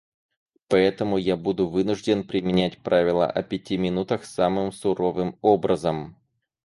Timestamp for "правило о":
2.79-3.43